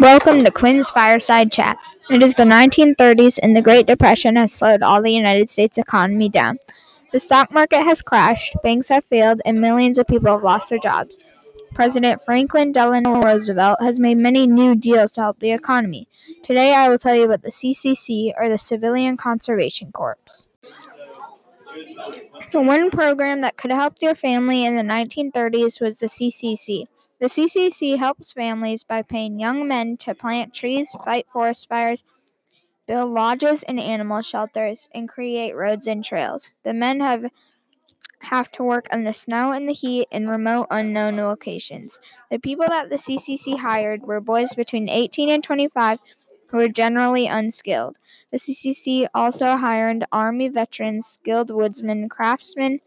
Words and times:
Welcome 0.00 0.44
to 0.44 0.50
Quinn's 0.50 0.90
Fireside 0.90 1.50
Chat. 1.50 1.78
It 2.10 2.22
is 2.22 2.34
the 2.34 2.42
1930s 2.42 3.38
and 3.42 3.56
the 3.56 3.62
Great 3.62 3.86
Depression 3.86 4.36
has 4.36 4.52
slowed 4.52 4.82
all 4.82 5.00
the 5.00 5.10
United 5.10 5.48
States 5.48 5.78
economy 5.78 6.28
down. 6.28 6.58
The 7.12 7.18
stock 7.18 7.50
market 7.50 7.82
has 7.82 8.02
crashed, 8.02 8.56
banks 8.62 8.90
have 8.90 9.04
failed, 9.06 9.40
and 9.46 9.58
millions 9.58 9.98
of 9.98 10.06
people 10.06 10.32
have 10.32 10.42
lost 10.42 10.68
their 10.68 10.78
jobs. 10.78 11.18
President 11.74 12.20
Franklin 12.22 12.72
Delano 12.72 13.22
Roosevelt 13.22 13.80
has 13.80 13.98
made 13.98 14.18
many 14.18 14.46
new 14.46 14.74
deals 14.74 15.12
to 15.12 15.22
help 15.22 15.40
the 15.40 15.52
economy. 15.52 16.08
Today 16.44 16.74
I 16.74 16.88
will 16.90 16.98
tell 16.98 17.14
you 17.14 17.24
about 17.24 17.42
the 17.42 17.50
CCC, 17.50 18.32
or 18.38 18.50
the 18.50 18.58
Civilian 18.58 19.16
Conservation 19.16 19.92
Corps. 19.92 20.46
The 22.52 22.60
one 22.60 22.90
program 22.90 23.40
that 23.40 23.56
could 23.56 23.70
help 23.70 23.96
your 24.00 24.14
family 24.14 24.64
in 24.64 24.76
the 24.76 24.82
1930s 24.82 25.80
was 25.80 25.98
the 25.98 26.06
CCC. 26.06 26.86
The 27.18 27.26
CCC 27.26 27.98
helps 27.98 28.32
families 28.32 28.84
by 28.84 29.02
paying 29.02 29.40
young 29.40 29.66
men 29.66 29.96
to 29.98 30.14
plant 30.14 30.52
trees, 30.52 30.88
fight 31.04 31.26
forest 31.32 31.66
fires, 31.68 32.04
build 32.86 33.12
lodges 33.12 33.62
and 33.62 33.80
animal 33.80 34.20
shelters, 34.22 34.90
and 34.94 35.08
create 35.08 35.56
roads 35.56 35.86
and 35.86 36.04
trails. 36.04 36.50
The 36.62 36.74
men 36.74 37.00
have 37.00 37.26
have 38.20 38.50
to 38.50 38.62
work 38.64 38.86
in 38.92 39.04
the 39.04 39.12
snow 39.12 39.52
and 39.52 39.68
the 39.68 39.72
heat 39.72 40.08
in 40.10 40.28
remote 40.28 40.66
unknown 40.70 41.16
locations. 41.16 41.98
The 42.30 42.38
people 42.38 42.66
that 42.68 42.90
the 42.90 42.96
CCC 42.96 43.58
hired 43.58 44.02
were 44.02 44.20
boys 44.20 44.54
between 44.54 44.88
18 44.88 45.28
and 45.28 45.42
25 45.44 45.98
who 46.48 46.56
were 46.58 46.68
generally 46.68 47.26
unskilled. 47.26 47.98
The 48.30 48.38
CCC 48.38 49.06
also 49.14 49.56
hired 49.56 50.04
Army 50.12 50.48
veterans, 50.48 51.06
skilled 51.06 51.50
woodsmen, 51.50 52.08
craftsmen, 52.08 52.80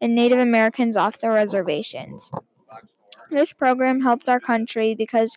and 0.00 0.14
Native 0.14 0.38
Americans 0.38 0.96
off 0.96 1.18
the 1.18 1.30
reservations. 1.30 2.30
This 3.30 3.52
program 3.52 4.00
helped 4.02 4.28
our 4.28 4.40
country 4.40 4.94
because 4.94 5.36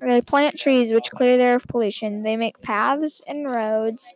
they 0.00 0.20
plant 0.22 0.58
trees 0.58 0.92
which 0.92 1.10
clear 1.10 1.40
air 1.40 1.56
of 1.56 1.66
pollution. 1.66 2.22
They 2.22 2.36
make 2.36 2.60
paths 2.62 3.22
and 3.26 3.50
roads 3.50 4.12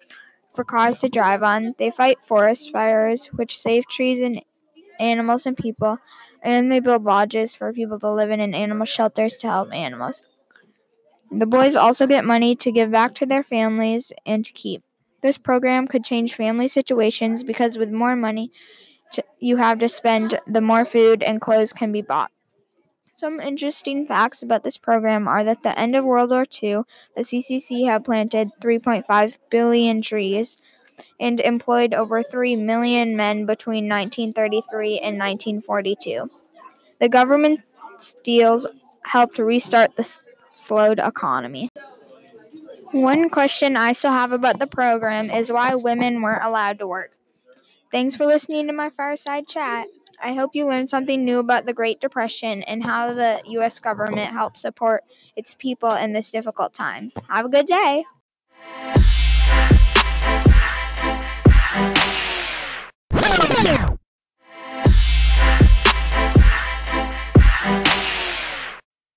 for 0.55 0.64
cars 0.64 1.00
to 1.00 1.08
drive 1.08 1.42
on. 1.42 1.75
They 1.78 1.91
fight 1.91 2.19
forest 2.27 2.72
fires 2.72 3.27
which 3.28 3.58
save 3.58 3.86
trees 3.89 4.20
and 4.20 4.42
animals 5.00 5.47
and 5.47 5.56
people. 5.56 5.98
And 6.42 6.72
they 6.72 6.80
build 6.80 7.05
lodges 7.05 7.55
for 7.55 7.72
people 7.72 7.98
to 8.00 8.11
live 8.12 8.30
in 8.30 8.41
and 8.41 8.55
animal 8.55 8.86
shelters 8.86 9.36
to 9.39 9.48
help 9.48 9.72
animals. 9.74 10.22
The 11.33 11.47
boys 11.47 11.77
also 11.77 12.06
get 12.06 12.24
money 12.24 12.55
to 12.56 12.72
give 12.72 12.91
back 12.91 13.14
to 13.17 13.27
their 13.27 13.42
families 13.42 14.12
and 14.27 14.45
to 14.45 14.52
keep. 14.52 14.83
This 15.22 15.39
program 15.39 15.86
could 15.86 16.05
change 16.05 16.34
family 16.34 16.69
situations 16.69 17.42
because 17.42 17.78
with 17.78 17.91
more 17.91 18.17
money 18.17 18.52
you 19.39 19.56
have 19.56 19.78
to 19.80 19.89
spend, 19.89 20.39
the 20.47 20.61
more 20.61 20.84
food 20.84 21.22
and 21.22 21.41
clothes 21.41 21.72
can 21.72 21.92
be 21.92 22.02
bought. 22.02 22.30
Some 23.20 23.38
interesting 23.38 24.06
facts 24.06 24.42
about 24.42 24.64
this 24.64 24.78
program 24.78 25.28
are 25.28 25.44
that 25.44 25.58
at 25.58 25.62
the 25.62 25.78
end 25.78 25.94
of 25.94 26.06
World 26.06 26.30
War 26.30 26.46
II, 26.62 26.84
the 27.14 27.20
CCC 27.20 27.84
had 27.84 28.02
planted 28.02 28.48
3.5 28.62 29.36
billion 29.50 30.00
trees 30.00 30.56
and 31.20 31.38
employed 31.38 31.92
over 31.92 32.22
3 32.22 32.56
million 32.56 33.14
men 33.18 33.44
between 33.44 33.90
1933 33.90 35.00
and 35.00 35.18
1942. 35.18 36.30
The 36.98 37.10
government's 37.10 38.16
deals 38.24 38.66
helped 39.02 39.38
restart 39.38 39.96
the 39.96 40.18
slowed 40.55 40.98
economy. 40.98 41.68
One 42.92 43.28
question 43.28 43.77
I 43.77 43.92
still 43.92 44.12
have 44.12 44.32
about 44.32 44.58
the 44.58 44.66
program 44.66 45.28
is 45.28 45.52
why 45.52 45.74
women 45.74 46.22
weren't 46.22 46.42
allowed 46.42 46.78
to 46.78 46.86
work. 46.86 47.12
Thanks 47.92 48.16
for 48.16 48.24
listening 48.24 48.66
to 48.68 48.72
my 48.72 48.88
fireside 48.88 49.46
chat. 49.46 49.88
I 50.22 50.34
hope 50.34 50.50
you 50.54 50.66
learned 50.66 50.90
something 50.90 51.24
new 51.24 51.38
about 51.38 51.64
the 51.64 51.72
Great 51.72 52.00
Depression 52.00 52.62
and 52.64 52.84
how 52.84 53.14
the 53.14 53.40
U.S. 53.46 53.78
government 53.80 54.32
helped 54.32 54.58
support 54.58 55.04
its 55.34 55.54
people 55.54 55.92
in 55.92 56.12
this 56.12 56.30
difficult 56.30 56.74
time. 56.74 57.12
Have 57.28 57.46
a 57.46 57.48
good 57.48 57.67
day. 57.67 58.05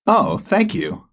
Oh, 0.06 0.38
thank 0.38 0.74
you. 0.74 1.06